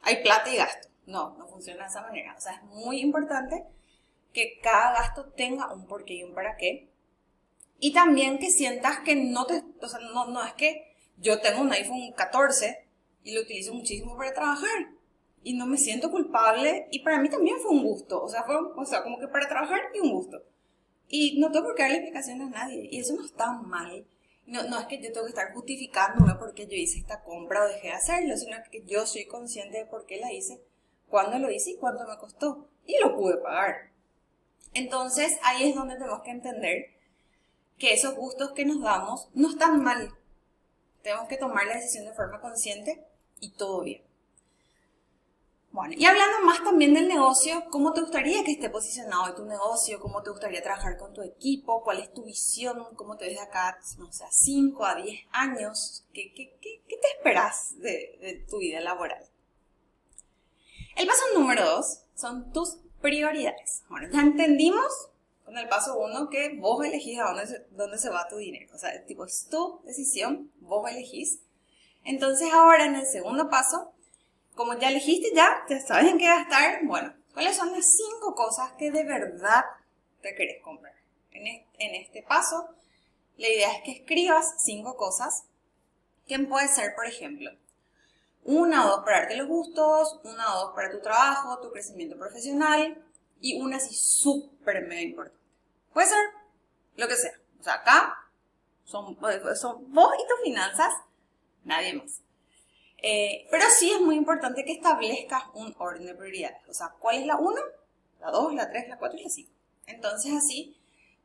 hay 0.01 0.21
plata 0.21 0.53
y 0.53 0.57
gasto. 0.57 0.87
No, 1.07 1.35
no 1.37 1.47
funciona 1.47 1.83
de 1.83 1.89
esa 1.89 2.01
manera. 2.01 2.35
O 2.37 2.41
sea, 2.41 2.53
es 2.53 2.63
muy 2.63 2.99
importante 2.99 3.63
que 4.33 4.59
cada 4.61 4.93
gasto 4.93 5.25
tenga 5.35 5.73
un 5.73 5.87
porqué 5.87 6.15
y 6.15 6.23
un 6.23 6.35
para 6.35 6.57
qué. 6.57 6.89
Y 7.79 7.93
también 7.93 8.37
que 8.39 8.51
sientas 8.51 8.99
que 8.99 9.15
no 9.15 9.45
te, 9.45 9.63
o 9.81 9.87
sea, 9.87 9.99
no, 9.99 10.27
no 10.27 10.43
es 10.43 10.53
que 10.53 10.95
yo 11.17 11.39
tengo 11.39 11.61
un 11.61 11.71
iPhone 11.71 12.11
14 12.15 12.85
y 13.23 13.33
lo 13.33 13.41
utilizo 13.41 13.73
muchísimo 13.73 14.15
para 14.15 14.33
trabajar 14.33 14.96
y 15.47 15.53
no 15.53 15.65
me 15.65 15.77
siento 15.77 16.11
culpable 16.11 16.89
y 16.91 16.99
para 16.99 17.21
mí 17.21 17.29
también 17.29 17.57
fue 17.59 17.71
un 17.71 17.81
gusto, 17.81 18.21
o 18.21 18.27
sea, 18.27 18.43
fue, 18.43 18.57
o 18.57 18.85
sea, 18.85 19.01
como 19.01 19.17
que 19.17 19.29
para 19.29 19.47
trabajar 19.47 19.79
y 19.93 19.99
un 20.01 20.11
gusto. 20.11 20.43
Y 21.07 21.39
no 21.39 21.49
tengo 21.49 21.67
por 21.67 21.75
qué 21.75 21.83
darle 21.83 21.99
explicaciones 21.99 22.47
a 22.47 22.65
nadie 22.65 22.89
y 22.91 22.99
eso 22.99 23.15
no 23.15 23.23
está 23.23 23.53
mal. 23.53 24.05
No, 24.45 24.63
no 24.63 24.77
es 24.77 24.87
que 24.87 25.01
yo 25.01 25.09
tengo 25.13 25.25
que 25.25 25.29
estar 25.29 25.53
justificándome 25.53 26.35
porque 26.35 26.67
yo 26.67 26.75
hice 26.75 26.99
esta 26.99 27.23
compra 27.23 27.63
o 27.63 27.67
dejé 27.69 27.87
de 27.87 27.93
hacerlo, 27.93 28.35
sino 28.35 28.57
que 28.69 28.83
yo 28.83 29.05
soy 29.05 29.25
consciente 29.25 29.77
de 29.77 29.85
por 29.85 30.05
qué 30.05 30.17
la 30.17 30.33
hice 30.33 30.61
cuándo 31.07 31.39
lo 31.39 31.49
hice 31.49 31.71
y 31.71 31.77
cuánto 31.77 32.05
me 32.05 32.17
costó. 32.17 32.67
Y 32.85 32.99
lo 32.99 33.15
pude 33.15 33.37
pagar. 33.37 33.91
Entonces 34.73 35.39
ahí 35.43 35.69
es 35.69 35.75
donde 35.75 35.95
tenemos 35.95 36.23
que 36.23 36.31
entender 36.31 36.87
que 37.77 37.93
esos 37.93 38.15
gustos 38.15 38.51
que 38.51 38.65
nos 38.65 38.81
damos 38.81 39.29
no 39.33 39.49
están 39.49 39.81
mal. 39.81 40.13
Tenemos 41.03 41.29
que 41.29 41.37
tomar 41.37 41.65
la 41.67 41.75
decisión 41.75 42.03
de 42.03 42.13
forma 42.13 42.41
consciente 42.41 43.01
y 43.39 43.51
todo 43.51 43.83
bien. 43.83 44.06
Bueno, 45.77 45.93
y 45.95 46.05
hablando 46.05 46.39
más 46.43 46.63
también 46.63 46.95
del 46.95 47.07
negocio, 47.07 47.65
¿cómo 47.69 47.93
te 47.93 48.01
gustaría 48.01 48.43
que 48.43 48.53
esté 48.53 48.67
posicionado 48.67 49.35
tu 49.35 49.45
negocio? 49.45 49.99
¿Cómo 49.99 50.23
te 50.23 50.31
gustaría 50.31 50.63
trabajar 50.63 50.97
con 50.97 51.13
tu 51.13 51.21
equipo? 51.21 51.83
¿Cuál 51.83 51.99
es 51.99 52.11
tu 52.11 52.23
visión? 52.23 52.83
¿Cómo 52.95 53.15
te 53.15 53.25
ves 53.25 53.35
de 53.35 53.41
acá, 53.41 53.77
no 53.99 54.11
sé, 54.11 54.23
a 54.23 54.31
5, 54.31 54.83
a 54.83 54.95
10 54.95 55.19
años? 55.33 56.03
¿Qué, 56.15 56.33
qué, 56.33 56.57
qué, 56.59 56.81
qué 56.89 56.97
te 56.97 57.07
esperas 57.15 57.77
de, 57.77 58.17
de 58.19 58.45
tu 58.49 58.57
vida 58.57 58.79
laboral? 58.79 59.23
El 60.95 61.05
paso 61.05 61.21
número 61.35 61.63
dos 61.63 62.05
son 62.15 62.51
tus 62.51 62.77
prioridades. 62.99 63.83
Bueno, 63.87 64.09
ya 64.11 64.21
entendimos 64.21 65.09
con 65.45 65.59
el 65.59 65.69
paso 65.69 65.99
uno 65.99 66.27
que 66.31 66.57
vos 66.57 66.83
elegís 66.83 67.19
a 67.19 67.25
dónde 67.25 67.67
dónde 67.69 67.99
se 67.99 68.09
va 68.09 68.27
tu 68.27 68.37
dinero. 68.37 68.73
O 68.73 68.79
sea, 68.79 69.05
tipo, 69.05 69.25
es 69.25 69.47
tu 69.47 69.79
decisión, 69.85 70.51
vos 70.59 70.89
elegís. 70.89 71.41
Entonces 72.03 72.51
ahora 72.51 72.87
en 72.87 72.95
el 72.95 73.05
segundo 73.05 73.47
paso, 73.51 73.93
como 74.57 74.73
ya 74.73 74.89
elegiste 74.89 75.31
ya, 75.33 75.63
te 75.67 75.79
sabes 75.79 76.11
en 76.11 76.17
qué 76.17 76.25
gastar, 76.25 76.79
bueno, 76.83 77.13
¿cuáles 77.31 77.55
son 77.55 77.71
las 77.71 77.95
cinco 77.95 78.35
cosas 78.35 78.73
que 78.73 78.91
de 78.91 79.03
verdad 79.03 79.63
te 80.21 80.35
querés 80.35 80.61
comprar? 80.63 80.95
En 81.31 81.95
este 81.95 82.23
paso, 82.23 82.67
la 83.37 83.47
idea 83.47 83.71
es 83.71 83.83
que 83.83 83.91
escribas 83.91 84.55
cinco 84.57 84.97
cosas 84.97 85.43
que 86.27 86.39
puede 86.39 86.67
ser, 86.67 86.95
por 86.95 87.05
ejemplo, 87.05 87.51
una 88.43 88.85
o 88.85 88.89
dos 88.89 89.05
para 89.05 89.19
darte 89.19 89.37
los 89.37 89.47
gustos, 89.47 90.19
una 90.23 90.55
o 90.55 90.65
dos 90.65 90.75
para 90.75 90.89
tu 90.89 90.99
trabajo, 90.99 91.59
tu 91.59 91.71
crecimiento 91.71 92.17
profesional 92.17 93.05
y 93.39 93.61
una 93.61 93.77
así 93.77 93.93
súper 93.93 94.87
mega 94.87 95.01
importante. 95.01 95.39
Puede 95.93 96.07
ser 96.07 96.25
lo 96.95 97.07
que 97.07 97.15
sea. 97.15 97.39
O 97.59 97.63
sea, 97.63 97.75
acá 97.75 98.17
son, 98.83 99.15
son 99.55 99.93
vos 99.93 100.13
y 100.17 100.27
tus 100.27 100.41
finanzas, 100.43 100.93
nadie 101.63 101.93
más. 101.93 102.21
Eh, 103.03 103.47
pero 103.51 103.63
sí 103.77 103.91
es 103.91 104.01
muy 104.01 104.15
importante 104.15 104.65
que 104.65 104.73
establezcas 104.73 105.43
un 105.53 105.75
orden 105.77 106.05
de 106.05 106.15
prioridades. 106.15 106.67
O 106.67 106.73
sea, 106.73 106.93
¿cuál 106.99 107.17
es 107.17 107.25
la 107.25 107.37
uno? 107.37 107.61
la 108.19 108.31
2, 108.31 108.53
la 108.53 108.69
3, 108.69 108.89
la 108.89 108.97
4 108.97 109.17
y 109.17 109.23
la 109.23 109.29
5. 109.29 109.51
Entonces 109.87 110.33
así 110.33 110.77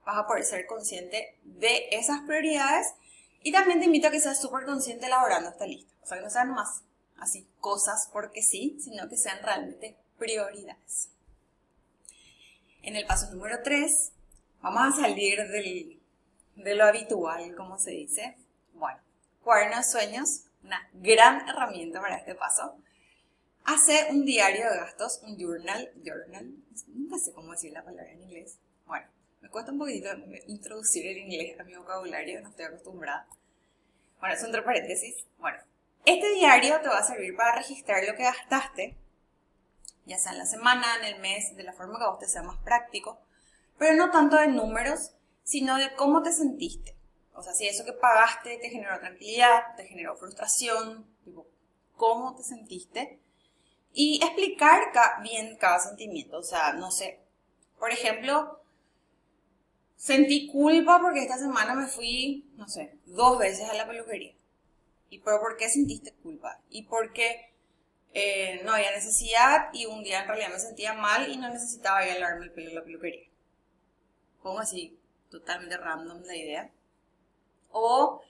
vas 0.04 0.18
a 0.18 0.26
poder 0.26 0.44
ser 0.44 0.66
consciente 0.66 1.36
de 1.42 1.88
esas 1.92 2.22
prioridades 2.22 2.94
y 3.42 3.52
también 3.52 3.80
te 3.80 3.86
invito 3.86 4.08
a 4.08 4.10
que 4.10 4.20
seas 4.20 4.40
súper 4.40 4.64
consciente 4.64 5.06
elaborando 5.06 5.50
esta 5.50 5.66
lista. 5.66 5.92
O 6.02 6.06
sea, 6.06 6.18
que 6.18 6.24
no 6.24 6.30
sean 6.30 6.50
más 6.50 6.82
así 7.18 7.46
cosas 7.60 8.08
porque 8.12 8.42
sí, 8.42 8.78
sino 8.80 9.08
que 9.08 9.16
sean 9.16 9.38
realmente 9.42 9.96
prioridades. 10.18 11.08
En 12.82 12.96
el 12.96 13.06
paso 13.06 13.30
número 13.32 13.62
3, 13.62 14.12
vamos 14.60 14.98
a 14.98 15.02
salir 15.02 15.38
del, 15.48 16.00
de 16.56 16.74
lo 16.74 16.84
habitual, 16.84 17.54
como 17.54 17.78
se 17.78 17.92
dice. 17.92 18.36
Bueno, 18.74 18.98
cuaderno 19.44 19.76
de 19.76 19.84
sueños, 19.84 20.44
una 20.62 20.88
gran 20.92 21.48
herramienta 21.48 22.00
para 22.00 22.16
este 22.16 22.34
paso. 22.34 22.76
Hace 23.64 24.08
un 24.10 24.24
diario 24.24 24.70
de 24.70 24.76
gastos, 24.76 25.20
un 25.22 25.36
journal, 25.36 25.90
journal, 26.04 26.52
nunca 26.88 27.18
sé 27.18 27.32
cómo 27.32 27.52
decir 27.52 27.72
la 27.72 27.84
palabra 27.84 28.10
en 28.10 28.22
inglés. 28.22 28.58
Bueno, 28.86 29.06
me 29.40 29.48
cuesta 29.48 29.72
un 29.72 29.78
poquito 29.78 30.08
introducir 30.48 31.06
el 31.06 31.18
inglés 31.18 31.58
a 31.60 31.64
mi 31.64 31.74
vocabulario, 31.74 32.40
no 32.40 32.48
estoy 32.48 32.64
acostumbrada. 32.64 33.26
Bueno, 34.18 34.34
es 34.34 34.42
entre 34.42 34.62
paréntesis. 34.62 35.26
Bueno, 35.38 35.58
este 36.04 36.34
diario 36.34 36.80
te 36.80 36.88
va 36.88 36.98
a 36.98 37.04
servir 37.04 37.36
para 37.36 37.56
registrar 37.56 38.02
lo 38.04 38.16
que 38.16 38.24
gastaste, 38.24 38.96
ya 40.06 40.18
sea 40.18 40.32
en 40.32 40.38
la 40.38 40.46
semana, 40.46 40.96
en 40.98 41.14
el 41.14 41.20
mes, 41.20 41.54
de 41.56 41.62
la 41.62 41.72
forma 41.72 41.98
que 41.98 42.04
a 42.04 42.08
vos 42.08 42.30
sea 42.30 42.42
más 42.42 42.58
práctico, 42.64 43.20
pero 43.78 43.94
no 43.94 44.10
tanto 44.10 44.36
de 44.36 44.48
números, 44.48 45.12
sino 45.44 45.78
de 45.78 45.94
cómo 45.94 46.22
te 46.22 46.32
sentiste. 46.32 46.96
O 47.34 47.42
sea, 47.42 47.54
si 47.54 47.66
eso 47.66 47.84
que 47.84 47.92
pagaste 47.92 48.58
te 48.58 48.70
generó 48.70 48.98
tranquilidad, 48.98 49.74
te 49.76 49.86
generó 49.86 50.16
frustración, 50.16 51.06
cómo 51.96 52.34
te 52.34 52.42
sentiste, 52.42 53.20
y 53.92 54.20
explicar 54.22 54.92
bien 55.22 55.56
cada 55.56 55.78
sentimiento. 55.78 56.38
O 56.38 56.42
sea, 56.42 56.72
no 56.72 56.90
sé, 56.90 57.20
por 57.78 57.90
ejemplo, 57.90 58.60
sentí 59.96 60.46
culpa 60.46 61.00
porque 61.00 61.22
esta 61.22 61.38
semana 61.38 61.74
me 61.74 61.86
fui, 61.86 62.50
no 62.56 62.68
sé, 62.68 62.98
dos 63.06 63.38
veces 63.38 63.68
a 63.68 63.74
la 63.74 63.86
peluquería. 63.86 64.34
¿Y 65.10 65.18
por 65.18 65.56
qué 65.56 65.68
sentiste 65.68 66.12
culpa? 66.22 66.60
¿Y 66.70 66.84
por 66.84 67.12
qué 67.12 67.52
eh, 68.14 68.62
no 68.64 68.72
había 68.72 68.92
necesidad 68.92 69.68
y 69.72 69.86
un 69.86 70.02
día 70.02 70.22
en 70.22 70.28
realidad 70.28 70.50
me 70.50 70.58
sentía 70.58 70.94
mal 70.94 71.30
y 71.30 71.36
no 71.36 71.50
necesitaba 71.50 72.06
ir 72.06 72.12
a 72.12 72.18
lavarme 72.18 72.46
el 72.46 72.52
pelo 72.52 72.70
en 72.70 72.74
la 72.76 72.84
peluquería? 72.84 73.28
Pongo 74.42 74.60
así, 74.60 74.98
totalmente 75.30 75.76
random 75.76 76.22
la 76.22 76.36
idea. 76.36 76.70
O 77.72 78.22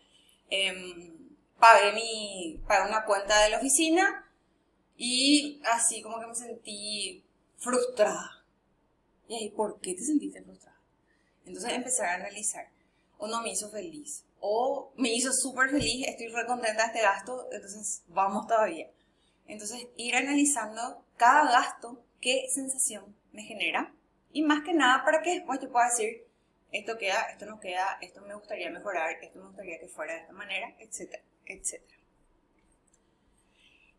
eh, 0.50 1.12
pagué, 1.58 1.92
mi, 1.92 2.60
pagué 2.66 2.88
una 2.88 3.04
cuenta 3.04 3.42
de 3.42 3.50
la 3.50 3.58
oficina 3.58 4.30
y 4.96 5.60
así 5.64 6.02
como 6.02 6.20
que 6.20 6.26
me 6.26 6.34
sentí 6.34 7.24
frustrada. 7.58 8.44
Y 9.28 9.34
ahí, 9.34 9.48
¿por 9.50 9.80
qué 9.80 9.94
te 9.94 10.02
sentiste 10.04 10.42
frustrada? 10.42 10.80
Entonces 11.44 11.72
empezar 11.72 12.08
a 12.08 12.14
analizar. 12.14 12.68
O 13.18 13.28
no 13.28 13.42
me 13.42 13.50
hizo 13.50 13.70
feliz 13.70 14.24
o 14.44 14.92
me 14.96 15.14
hizo 15.14 15.32
súper 15.32 15.70
feliz, 15.70 16.04
estoy 16.08 16.26
re 16.26 16.44
contenta 16.46 16.82
de 16.82 16.88
este 16.88 17.02
gasto, 17.02 17.48
entonces 17.52 18.02
vamos 18.08 18.48
todavía. 18.48 18.90
Entonces, 19.46 19.86
ir 19.96 20.16
analizando 20.16 21.04
cada 21.16 21.50
gasto, 21.50 22.04
qué 22.20 22.46
sensación 22.52 23.16
me 23.32 23.44
genera, 23.44 23.94
y 24.32 24.42
más 24.42 24.64
que 24.64 24.74
nada 24.74 25.04
para 25.04 25.22
que 25.22 25.34
después 25.34 25.60
te 25.60 25.68
pueda 25.68 25.86
decir, 25.86 26.26
esto 26.72 26.98
queda, 26.98 27.22
esto 27.30 27.46
no 27.46 27.60
queda, 27.60 27.98
esto 28.00 28.22
me 28.22 28.34
gustaría 28.34 28.70
mejorar, 28.70 29.16
esto 29.22 29.38
me 29.38 29.46
gustaría 29.46 29.78
que 29.78 29.88
fuera 29.88 30.14
de 30.14 30.20
esta 30.20 30.32
manera, 30.32 30.74
etcétera, 30.78 31.22
etcétera. 31.46 31.98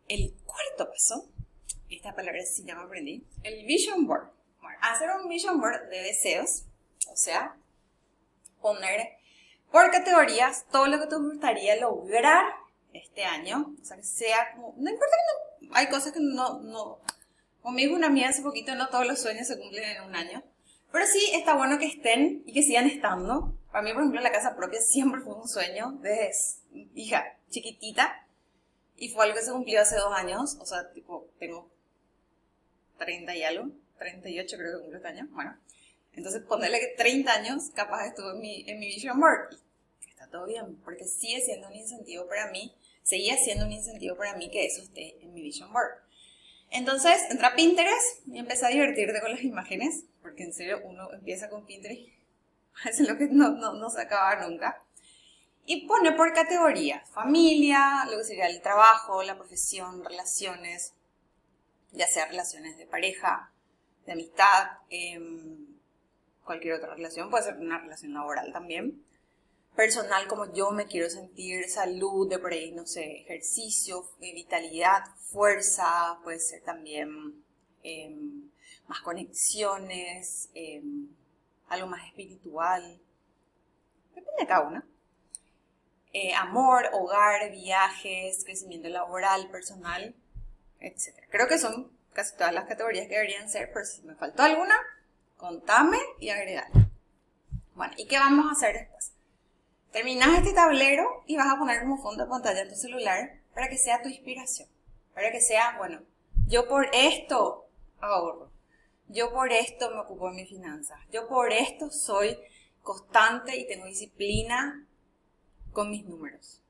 El 0.08 0.34
cuarto 0.44 0.90
paso, 0.90 1.30
esta 1.88 2.14
palabra 2.14 2.42
sí 2.42 2.64
ya 2.66 2.74
me 2.74 2.82
aprendí, 2.82 3.26
el 3.42 3.64
vision 3.64 4.06
board. 4.06 4.30
Bueno, 4.60 4.78
hacer 4.82 5.08
un 5.10 5.28
vision 5.28 5.60
board 5.60 5.88
de 5.88 6.02
deseos, 6.02 6.64
o 7.10 7.16
sea, 7.16 7.56
poner 8.60 9.18
por 9.70 9.90
categorías 9.90 10.66
todo 10.70 10.86
lo 10.86 11.00
que 11.00 11.06
te 11.06 11.16
gustaría 11.16 11.76
lograr 11.76 12.44
este 12.92 13.24
año. 13.24 13.74
O 13.80 13.84
sea, 13.84 13.96
que 13.96 14.02
sea 14.02 14.52
como, 14.52 14.74
no 14.76 14.90
importa 14.90 15.16
que 15.60 15.66
no, 15.66 15.74
hay 15.76 15.88
cosas 15.88 16.12
que 16.12 16.20
no, 16.20 16.60
no, 16.60 17.00
conmigo 17.60 17.94
una 17.94 18.10
mía 18.10 18.28
hace 18.28 18.42
poquito, 18.42 18.74
no 18.74 18.88
todos 18.88 19.06
los 19.06 19.20
sueños 19.20 19.46
se 19.46 19.58
cumplen 19.58 19.96
en 19.96 20.02
un 20.02 20.14
año. 20.14 20.42
Pero 20.94 21.06
sí 21.06 21.30
está 21.34 21.54
bueno 21.54 21.78
que 21.78 21.86
estén 21.86 22.42
y 22.46 22.54
que 22.54 22.62
sigan 22.62 22.86
estando. 22.86 23.58
Para 23.70 23.82
mí, 23.82 23.92
por 23.92 24.02
ejemplo, 24.02 24.20
la 24.20 24.32
casa 24.32 24.56
propia 24.56 24.80
siempre 24.80 25.20
fue 25.20 25.34
un 25.34 25.48
sueño 25.48 25.98
desde 26.00 26.30
hija 26.94 27.36
chiquitita. 27.50 28.26
Y 28.96 29.08
fue 29.10 29.24
algo 29.24 29.36
que 29.36 29.42
se 29.42 29.52
cumplió 29.52 29.82
hace 29.82 29.96
dos 29.96 30.14
años. 30.14 30.56
O 30.60 30.64
sea, 30.64 30.90
tipo, 30.92 31.28
tengo 31.38 31.68
30 32.98 33.36
y 33.36 33.42
algo. 33.42 33.70
38 33.98 34.56
creo 34.56 34.70
que 34.70 34.78
cumplió 34.78 34.96
este 34.96 35.08
año. 35.08 35.28
Bueno. 35.32 35.58
Entonces, 36.12 36.42
ponerle 36.42 36.78
que 36.78 36.94
30 36.96 37.32
años 37.32 37.70
capaz 37.74 38.06
estuvo 38.06 38.30
en 38.30 38.40
mi, 38.40 38.64
en 38.70 38.78
mi 38.78 38.86
vision 38.86 39.18
board 39.18 39.58
todo 40.34 40.46
bien, 40.46 40.76
porque 40.84 41.04
sigue 41.04 41.40
siendo 41.40 41.68
un 41.68 41.74
incentivo 41.74 42.26
para 42.26 42.50
mí, 42.50 42.74
seguía 43.02 43.36
siendo 43.36 43.66
un 43.66 43.72
incentivo 43.72 44.16
para 44.16 44.34
mí 44.36 44.50
que 44.50 44.66
eso 44.66 44.82
esté 44.82 45.16
en 45.22 45.32
mi 45.32 45.42
vision 45.42 45.72
board. 45.72 45.92
Entonces, 46.70 47.22
entra 47.30 47.48
a 47.48 47.54
Pinterest 47.54 48.26
y 48.26 48.38
empecé 48.38 48.66
a 48.66 48.70
divertirte 48.70 49.20
con 49.20 49.30
las 49.30 49.44
imágenes, 49.44 50.04
porque 50.24 50.44
en 50.44 50.54
serio 50.54 50.80
uno 50.84 51.12
empieza 51.12 51.50
con 51.50 51.66
Pinterest, 51.66 52.08
es 52.86 53.00
lo 53.08 53.18
que 53.18 53.26
no, 53.26 53.50
no, 53.50 53.74
no 53.74 53.90
se 53.90 54.00
acaba 54.00 54.48
nunca. 54.48 54.82
Y 55.66 55.86
pone 55.86 56.12
por 56.12 56.32
categoría, 56.32 57.04
familia, 57.12 58.06
lo 58.10 58.18
que 58.18 58.24
sería 58.24 58.48
el 58.48 58.62
trabajo, 58.62 59.22
la 59.22 59.36
profesión, 59.36 60.02
relaciones, 60.02 60.94
ya 61.92 62.06
sea 62.06 62.26
relaciones 62.26 62.78
de 62.78 62.86
pareja, 62.86 63.52
de 64.06 64.12
amistad, 64.12 64.78
em, 64.88 65.66
cualquier 66.42 66.74
otra 66.74 66.94
relación, 66.94 67.30
puede 67.30 67.44
ser 67.44 67.56
una 67.56 67.78
relación 67.78 68.14
laboral 68.14 68.52
también 68.52 69.04
personal 69.74 70.28
como 70.28 70.52
yo 70.52 70.70
me 70.70 70.86
quiero 70.86 71.10
sentir, 71.10 71.68
salud, 71.68 72.28
de 72.28 72.38
por 72.38 72.52
ahí, 72.52 72.72
no 72.72 72.86
sé, 72.86 73.22
ejercicio, 73.22 74.08
vitalidad, 74.20 75.04
fuerza, 75.18 76.18
puede 76.22 76.38
ser 76.38 76.62
también 76.62 77.44
em, 77.84 78.50
más 78.88 79.00
conexiones, 79.00 80.50
em, 80.54 81.08
algo 81.68 81.86
más 81.86 82.04
espiritual, 82.06 83.00
depende 84.14 84.40
de 84.40 84.46
cada 84.46 84.66
una. 84.66 84.84
Eh, 86.12 86.34
amor, 86.34 86.88
hogar, 86.92 87.50
viajes, 87.50 88.44
crecimiento 88.44 88.88
laboral, 88.88 89.48
personal, 89.50 90.14
etc. 90.80 91.14
Creo 91.30 91.48
que 91.48 91.58
son 91.58 91.90
casi 92.12 92.36
todas 92.36 92.54
las 92.54 92.66
categorías 92.66 93.08
que 93.08 93.14
deberían 93.14 93.48
ser, 93.48 93.70
pero 93.72 93.84
si 93.84 94.02
me 94.02 94.14
faltó 94.14 94.42
alguna, 94.42 94.76
contame 95.36 95.98
y 96.20 96.30
agregar. 96.30 96.68
Bueno, 97.74 97.92
¿y 97.96 98.06
qué 98.06 98.18
vamos 98.18 98.46
a 98.46 98.52
hacer 98.52 98.78
después? 98.78 99.12
Terminas 99.90 100.38
este 100.38 100.52
tablero 100.52 101.24
y 101.26 101.36
vas 101.36 101.52
a 101.52 101.58
poner 101.58 101.80
como 101.80 102.00
fondo 102.00 102.24
de 102.24 102.30
pantalla 102.30 102.68
tu 102.68 102.76
celular 102.76 103.40
para 103.52 103.68
que 103.68 103.78
sea 103.78 104.02
tu 104.02 104.08
inspiración. 104.08 104.68
Para 105.14 105.30
que 105.30 105.40
sea, 105.40 105.76
bueno, 105.78 106.00
yo 106.46 106.68
por 106.68 106.88
esto 106.92 107.63
ahorro. 108.12 108.50
Yo 109.08 109.32
por 109.32 109.52
esto 109.52 109.90
me 109.90 110.00
ocupo 110.00 110.28
de 110.28 110.36
mis 110.36 110.48
finanzas. 110.48 110.98
Yo 111.10 111.28
por 111.28 111.52
esto 111.52 111.90
soy 111.90 112.38
constante 112.82 113.56
y 113.56 113.66
tengo 113.66 113.86
disciplina 113.86 114.86
con 115.72 115.90
mis 115.90 116.04
números. 116.04 116.60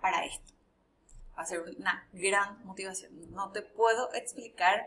Para 0.00 0.24
esto. 0.24 0.52
Va 1.36 1.42
a 1.42 1.46
ser 1.46 1.60
una 1.60 2.08
gran 2.12 2.64
motivación. 2.64 3.12
No 3.32 3.52
te 3.52 3.62
puedo 3.62 4.12
explicar 4.14 4.86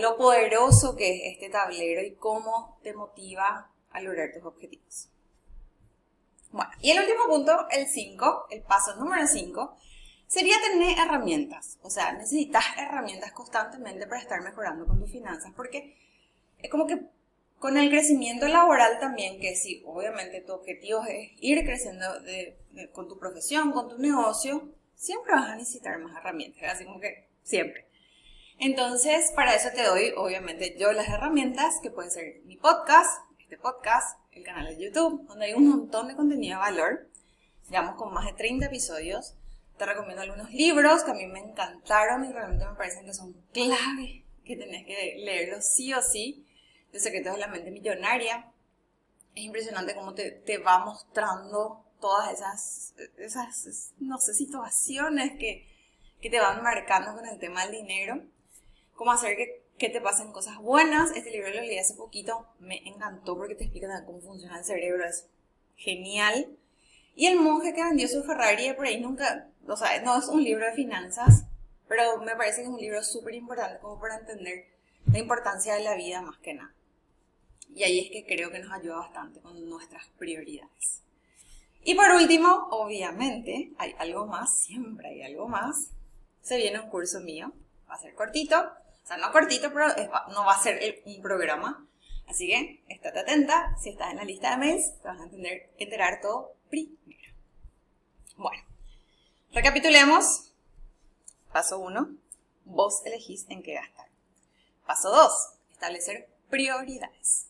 lo 0.00 0.16
poderoso 0.16 0.94
que 0.96 1.16
es 1.16 1.32
este 1.34 1.50
tablero 1.50 2.02
y 2.02 2.14
cómo 2.14 2.78
te 2.82 2.94
motiva 2.94 3.70
a 3.90 4.00
lograr 4.00 4.32
tus 4.32 4.44
objetivos. 4.44 5.08
Y 6.80 6.90
el 6.90 7.00
último 7.00 7.26
punto, 7.26 7.66
el 7.70 7.86
5, 7.86 8.46
el 8.50 8.62
paso 8.62 8.96
número 8.96 9.26
5, 9.26 9.76
sería 10.30 10.54
tener 10.60 10.96
herramientas. 10.96 11.78
O 11.82 11.90
sea, 11.90 12.12
necesitas 12.12 12.64
herramientas 12.78 13.32
constantemente 13.32 14.06
para 14.06 14.20
estar 14.20 14.40
mejorando 14.42 14.86
con 14.86 15.00
tus 15.00 15.10
finanzas, 15.10 15.52
porque 15.56 15.96
es 16.58 16.70
como 16.70 16.86
que 16.86 17.00
con 17.58 17.76
el 17.76 17.90
crecimiento 17.90 18.46
laboral 18.46 19.00
también, 19.00 19.40
que 19.40 19.56
si 19.56 19.82
obviamente 19.84 20.40
tu 20.40 20.52
objetivo 20.52 21.02
es 21.04 21.32
ir 21.40 21.64
creciendo 21.64 22.06
con 22.92 23.08
tu 23.08 23.18
profesión, 23.18 23.72
con 23.72 23.88
tu 23.88 23.98
negocio, 23.98 24.68
siempre 24.94 25.32
vas 25.32 25.50
a 25.50 25.56
necesitar 25.56 25.98
más 25.98 26.16
herramientas, 26.16 26.74
así 26.74 26.84
como 26.84 27.00
que 27.00 27.28
siempre. 27.42 27.86
Entonces, 28.58 29.32
para 29.34 29.56
eso 29.56 29.70
te 29.74 29.82
doy, 29.82 30.12
obviamente, 30.16 30.76
yo 30.78 30.92
las 30.92 31.08
herramientas, 31.08 31.80
que 31.82 31.90
pueden 31.90 32.12
ser 32.12 32.40
mi 32.44 32.56
podcast, 32.56 33.20
este 33.40 33.58
podcast, 33.58 34.16
el 34.30 34.44
canal 34.44 34.66
de 34.68 34.84
YouTube, 34.84 35.26
donde 35.26 35.46
hay 35.46 35.54
un 35.54 35.68
montón 35.68 36.06
de 36.06 36.14
contenido 36.14 36.58
de 36.58 36.60
valor. 36.60 37.08
Llevamos 37.68 37.96
con 37.96 38.14
más 38.14 38.26
de 38.26 38.34
30 38.34 38.66
episodios. 38.66 39.34
Te 39.80 39.86
recomiendo 39.86 40.20
algunos 40.20 40.52
libros 40.52 41.04
que 41.04 41.10
a 41.10 41.14
mí 41.14 41.26
me 41.26 41.40
encantaron 41.40 42.26
y 42.26 42.32
realmente 42.34 42.66
me 42.66 42.74
parecen 42.74 43.06
que 43.06 43.14
son 43.14 43.32
clave, 43.50 44.26
que 44.44 44.54
tenés 44.54 44.84
que 44.84 45.14
leerlos 45.24 45.64
sí 45.64 45.94
o 45.94 46.02
sí. 46.02 46.46
De 46.92 47.00
Secretos 47.00 47.32
de 47.32 47.40
la 47.40 47.46
Mente 47.46 47.70
Millonaria. 47.70 48.52
Es 49.34 49.42
impresionante 49.42 49.94
cómo 49.94 50.12
te, 50.12 50.32
te 50.32 50.58
va 50.58 50.84
mostrando 50.84 51.86
todas 51.98 52.30
esas, 52.30 52.94
esas, 53.16 53.94
no 53.98 54.18
sé, 54.18 54.34
situaciones 54.34 55.38
que, 55.38 55.66
que 56.20 56.28
te 56.28 56.40
van 56.40 56.62
marcando 56.62 57.14
con 57.14 57.24
el 57.24 57.38
tema 57.38 57.62
del 57.64 57.72
dinero. 57.72 58.22
Cómo 58.94 59.12
hacer 59.12 59.34
que 59.34 59.64
que 59.78 59.88
te 59.88 60.02
pasen 60.02 60.30
cosas 60.30 60.58
buenas. 60.58 61.10
Este 61.16 61.30
libro 61.30 61.48
lo 61.48 61.62
leí 61.62 61.78
hace 61.78 61.94
poquito, 61.94 62.46
me 62.58 62.86
encantó 62.86 63.34
porque 63.34 63.54
te 63.54 63.64
explica 63.64 64.04
cómo 64.04 64.20
funciona 64.20 64.58
el 64.58 64.64
cerebro, 64.66 65.06
es 65.06 65.26
genial. 65.76 66.54
Y 67.16 67.28
el 67.28 67.36
monje 67.40 67.72
que 67.72 67.82
vendió 67.82 68.06
su 68.08 68.22
Ferrari, 68.22 68.74
por 68.74 68.84
ahí 68.84 69.00
nunca, 69.00 69.49
o 69.66 69.76
sea, 69.76 70.00
no 70.02 70.18
es 70.18 70.28
un 70.28 70.42
libro 70.42 70.66
de 70.66 70.72
finanzas, 70.72 71.44
pero 71.88 72.18
me 72.18 72.36
parece 72.36 72.58
que 72.58 72.62
es 72.62 72.68
un 72.68 72.80
libro 72.80 73.02
súper 73.02 73.34
importante 73.34 73.80
como 73.80 74.00
para 74.00 74.16
entender 74.16 74.66
la 75.06 75.18
importancia 75.18 75.74
de 75.74 75.84
la 75.84 75.94
vida 75.94 76.22
más 76.22 76.38
que 76.38 76.54
nada. 76.54 76.72
Y 77.74 77.84
ahí 77.84 78.00
es 78.00 78.10
que 78.10 78.26
creo 78.26 78.50
que 78.50 78.58
nos 78.58 78.72
ayuda 78.72 78.96
bastante 78.96 79.40
con 79.40 79.68
nuestras 79.68 80.06
prioridades. 80.18 81.02
Y 81.82 81.94
por 81.94 82.10
último, 82.10 82.68
obviamente, 82.70 83.72
hay 83.78 83.94
algo 83.98 84.26
más, 84.26 84.58
siempre 84.58 85.08
hay 85.08 85.22
algo 85.22 85.48
más. 85.48 85.90
Se 86.42 86.56
viene 86.56 86.80
un 86.80 86.90
curso 86.90 87.20
mío, 87.20 87.52
va 87.88 87.94
a 87.94 87.98
ser 87.98 88.14
cortito, 88.14 88.58
o 88.60 89.06
sea, 89.06 89.16
no 89.16 89.32
cortito, 89.32 89.72
pero 89.72 89.86
no 90.28 90.44
va 90.44 90.54
a 90.54 90.62
ser 90.62 91.02
un 91.04 91.22
programa. 91.22 91.86
Así 92.26 92.46
que 92.46 92.82
estate 92.88 93.18
atenta, 93.18 93.76
si 93.80 93.90
estás 93.90 94.10
en 94.10 94.16
la 94.16 94.24
lista 94.24 94.52
de 94.52 94.56
mails, 94.58 94.98
te 95.00 95.08
vas 95.08 95.20
a 95.20 95.24
entender, 95.24 95.70
enterar 95.78 96.20
todo 96.20 96.54
primero. 96.68 97.34
Bueno, 98.36 98.62
recapitulemos. 99.52 100.52
Paso 101.52 101.78
1, 101.78 102.08
vos 102.64 103.02
elegís 103.04 103.46
en 103.48 103.62
qué 103.62 103.74
gastar. 103.74 104.08
Paso 104.86 105.10
2, 105.10 105.32
establecer 105.72 106.28
prioridades. 106.48 107.46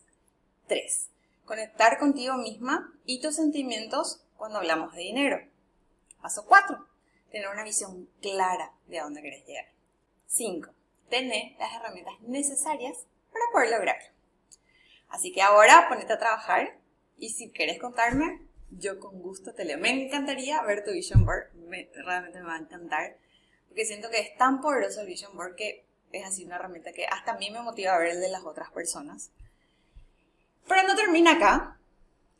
3. 0.67 1.07
Conectar 1.45 1.99
contigo 1.99 2.35
misma 2.35 2.93
y 3.05 3.21
tus 3.21 3.35
sentimientos 3.35 4.21
cuando 4.37 4.57
hablamos 4.57 4.93
de 4.93 5.01
dinero. 5.01 5.39
Paso 6.21 6.45
4. 6.45 6.87
Tener 7.31 7.47
una 7.49 7.63
visión 7.63 8.09
clara 8.21 8.73
de 8.87 8.99
a 8.99 9.03
dónde 9.03 9.21
querés 9.21 9.45
llegar. 9.45 9.65
5. 10.27 10.71
Tener 11.09 11.55
las 11.59 11.73
herramientas 11.73 12.19
necesarias 12.21 13.05
para 13.31 13.45
poder 13.51 13.69
lograrlo. 13.71 14.09
Así 15.09 15.31
que 15.31 15.41
ahora 15.41 15.87
ponete 15.89 16.13
a 16.13 16.19
trabajar 16.19 16.79
y 17.17 17.29
si 17.29 17.51
quieres 17.51 17.79
contarme, 17.79 18.41
yo 18.71 18.99
con 18.99 19.21
gusto 19.21 19.53
te 19.53 19.65
leo. 19.65 19.77
Me 19.77 19.89
encantaría 19.89 20.61
ver 20.63 20.83
tu 20.83 20.91
vision 20.91 21.25
board, 21.25 21.47
realmente 21.93 22.39
me 22.39 22.45
va 22.45 22.55
a 22.55 22.59
encantar, 22.59 23.17
porque 23.67 23.85
siento 23.85 24.09
que 24.09 24.19
es 24.19 24.35
tan 24.37 24.61
poderoso 24.61 25.01
el 25.01 25.07
vision 25.07 25.35
board 25.35 25.55
que 25.55 25.85
es 26.11 26.25
así 26.25 26.45
una 26.45 26.55
herramienta 26.55 26.91
que 26.91 27.05
hasta 27.05 27.33
a 27.33 27.37
mí 27.37 27.49
me 27.51 27.61
motiva 27.61 27.95
a 27.95 27.99
ver 27.99 28.09
el 28.09 28.21
de 28.21 28.29
las 28.29 28.43
otras 28.43 28.71
personas. 28.71 29.31
Pero 30.67 30.83
no 30.83 30.95
termina 30.95 31.33
acá. 31.33 31.79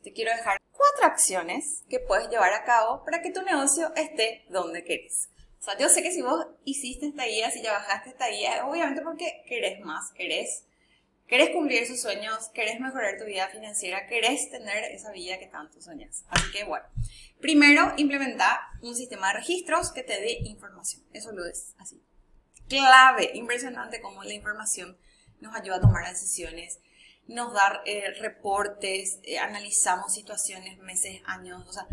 Te 0.02 0.12
quiero 0.12 0.32
dejar 0.32 0.60
cuatro 0.72 1.06
acciones 1.06 1.84
que 1.88 2.00
puedes 2.00 2.28
llevar 2.28 2.52
a 2.52 2.64
cabo 2.64 3.04
para 3.04 3.22
que 3.22 3.30
tu 3.30 3.42
negocio 3.42 3.92
esté 3.94 4.44
donde 4.48 4.84
querés. 4.84 5.28
O 5.60 5.64
sea, 5.64 5.78
yo 5.78 5.88
sé 5.88 6.02
que 6.02 6.10
si 6.10 6.22
vos 6.22 6.44
hiciste 6.64 7.06
esta 7.06 7.24
guía, 7.24 7.50
si 7.50 7.62
ya 7.62 7.72
bajaste 7.72 8.10
esta 8.10 8.28
guía, 8.28 8.66
obviamente 8.66 9.00
porque 9.00 9.44
querés 9.46 9.80
más, 9.80 10.10
querés, 10.12 10.64
querés 11.26 11.50
cumplir 11.50 11.86
sus 11.86 12.00
sueños, 12.00 12.48
querés 12.54 12.80
mejorar 12.80 13.18
tu 13.18 13.24
vida 13.24 13.48
financiera, 13.48 14.06
querés 14.06 14.50
tener 14.50 14.84
esa 14.84 15.12
vida 15.12 15.38
que 15.38 15.46
tanto 15.46 15.80
soñas. 15.80 16.24
Así 16.28 16.50
que 16.52 16.64
bueno, 16.64 16.84
primero 17.40 17.94
implementa 17.96 18.60
un 18.82 18.94
sistema 18.94 19.28
de 19.28 19.34
registros 19.34 19.92
que 19.92 20.02
te 20.02 20.20
dé 20.20 20.38
información. 20.44 21.02
Eso 21.12 21.32
lo 21.32 21.46
es 21.46 21.74
así. 21.78 22.02
Clave, 22.68 23.30
impresionante 23.34 24.00
cómo 24.00 24.24
la 24.24 24.34
información 24.34 24.96
nos 25.40 25.54
ayuda 25.54 25.76
a 25.76 25.80
tomar 25.80 26.08
decisiones 26.08 26.78
nos 27.26 27.52
da 27.52 27.82
eh, 27.86 28.12
reportes, 28.20 29.20
eh, 29.22 29.38
analizamos 29.38 30.12
situaciones, 30.12 30.78
meses, 30.78 31.20
años, 31.26 31.66
o 31.66 31.72
sea, 31.72 31.86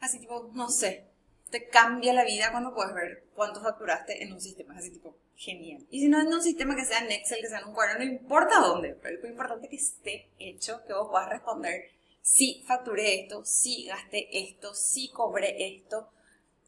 así 0.00 0.18
tipo, 0.18 0.50
no 0.54 0.70
sé, 0.70 1.09
te 1.50 1.68
cambia 1.68 2.12
la 2.12 2.24
vida 2.24 2.50
cuando 2.50 2.74
puedes 2.74 2.94
ver 2.94 3.24
cuánto 3.34 3.62
facturaste 3.62 4.22
en 4.22 4.32
un 4.32 4.40
sistema, 4.40 4.76
así 4.76 4.90
tipo, 4.90 5.16
genial. 5.36 5.86
Y 5.90 6.00
si 6.00 6.08
no 6.08 6.20
en 6.20 6.28
un 6.28 6.42
sistema 6.42 6.76
que 6.76 6.84
sea 6.84 7.00
en 7.00 7.12
Excel, 7.12 7.40
que 7.40 7.48
sea 7.48 7.60
en 7.60 7.68
un 7.68 7.74
cuadro, 7.74 7.98
no 7.98 8.04
importa 8.04 8.60
dónde, 8.60 8.94
pero 9.02 9.20
lo 9.20 9.28
importante 9.28 9.66
es 9.66 9.70
que 9.70 9.76
esté 9.76 10.28
hecho, 10.38 10.82
que 10.86 10.92
vos 10.92 11.08
puedas 11.10 11.28
responder, 11.28 11.90
sí 12.22 12.64
facturé 12.66 13.20
esto, 13.20 13.44
sí 13.44 13.86
gasté 13.86 14.28
esto, 14.38 14.74
sí 14.74 15.10
cobré 15.12 15.76
esto. 15.76 16.10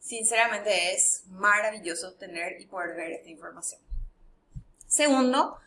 Sinceramente 0.00 0.94
es 0.94 1.24
maravilloso 1.28 2.14
tener 2.14 2.60
y 2.60 2.66
poder 2.66 2.96
ver 2.96 3.12
esta 3.12 3.30
información. 3.30 3.80
Segundo, 4.86 5.58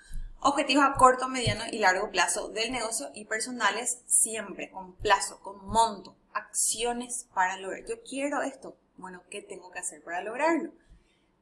Objetivos 0.48 0.86
a 0.86 0.94
corto, 0.94 1.28
mediano 1.28 1.64
y 1.72 1.80
largo 1.80 2.12
plazo 2.12 2.50
del 2.50 2.72
negocio 2.72 3.10
y 3.16 3.26
personales 3.26 4.04
siempre 4.06 4.70
con 4.70 4.94
plazo, 4.98 5.40
con 5.40 5.66
monto, 5.66 6.16
acciones 6.34 7.26
para 7.34 7.58
lograr. 7.58 7.84
Yo 7.88 7.96
quiero 8.08 8.44
esto. 8.44 8.78
Bueno, 8.98 9.24
¿qué 9.30 9.42
tengo 9.42 9.72
que 9.72 9.80
hacer 9.80 10.04
para 10.04 10.22
lograrlo? 10.22 10.72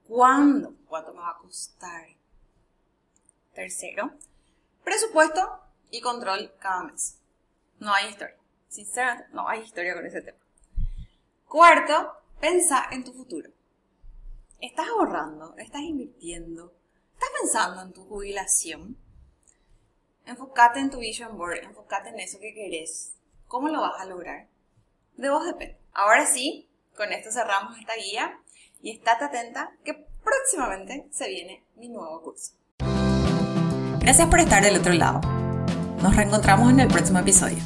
¿Cuándo? 0.07 0.75
¿Cuánto 0.87 1.13
me 1.13 1.19
va 1.19 1.31
a 1.31 1.37
costar? 1.37 2.07
Tercero, 3.53 4.11
presupuesto 4.83 5.59
y 5.91 6.01
control 6.01 6.53
cada 6.59 6.83
mes. 6.83 7.19
No 7.79 7.93
hay 7.93 8.09
historia. 8.09 8.35
Sinceramente, 8.67 9.29
no 9.33 9.47
hay 9.47 9.61
historia 9.61 9.93
con 9.93 10.05
ese 10.05 10.21
tema. 10.21 10.37
Cuarto, 11.47 12.13
pensa 12.39 12.87
en 12.91 13.03
tu 13.03 13.13
futuro. 13.13 13.51
¿Estás 14.59 14.87
ahorrando? 14.87 15.55
¿Estás 15.57 15.81
invirtiendo? 15.81 16.73
¿Estás 17.13 17.29
pensando 17.39 17.81
en 17.83 17.93
tu 17.93 18.03
jubilación? 18.05 18.97
Enfócate 20.25 20.79
en 20.79 20.89
tu 20.89 20.99
vision 20.99 21.37
board, 21.37 21.57
enfócate 21.63 22.09
en 22.09 22.19
eso 22.19 22.39
que 22.39 22.53
querés. 22.53 23.13
¿Cómo 23.47 23.67
lo 23.67 23.81
vas 23.81 24.01
a 24.01 24.05
lograr? 24.05 24.47
De 25.17 25.29
vos 25.29 25.45
depende. 25.45 25.77
Ahora 25.93 26.25
sí, 26.25 26.69
con 26.95 27.11
esto 27.11 27.31
cerramos 27.31 27.79
esta 27.79 27.95
guía 27.95 28.39
y 28.81 28.91
estate 28.91 29.25
atenta 29.25 29.71
que 29.83 30.05
próximamente 30.23 31.07
se 31.11 31.27
viene 31.27 31.63
mi 31.75 31.89
nuevo 31.89 32.21
curso. 32.21 32.53
Gracias 33.99 34.27
por 34.27 34.39
estar 34.39 34.63
del 34.63 34.77
otro 34.77 34.93
lado. 34.93 35.19
Nos 36.01 36.15
reencontramos 36.15 36.71
en 36.71 36.79
el 36.81 36.87
próximo 36.87 37.19
episodio. 37.19 37.57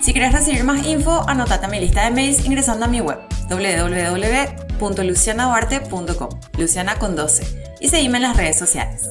Si 0.00 0.12
quieres 0.12 0.32
recibir 0.32 0.64
más 0.64 0.84
info, 0.86 1.28
anotate 1.28 1.66
a 1.66 1.68
mi 1.68 1.78
lista 1.80 2.04
de 2.04 2.10
mails 2.10 2.46
ingresando 2.46 2.86
a 2.86 2.88
mi 2.88 3.00
web 3.00 3.18
www.lucianaduarte.com, 3.50 6.28
Luciana 6.56 6.98
con 6.98 7.14
12 7.16 7.76
y 7.80 7.88
seguime 7.88 8.18
en 8.18 8.22
las 8.22 8.36
redes 8.36 8.56
sociales. 8.58 9.08